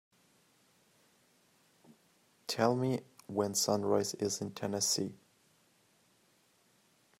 Tell 2.47 2.75
me 2.75 3.01
when 3.27 3.53
sunrise 3.53 4.15
is 4.15 4.41
in 4.41 4.49
Tennessee 4.49 5.13